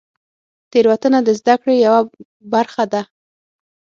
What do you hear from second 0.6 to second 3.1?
تېروتنه د زدهکړې یوه برخه ده.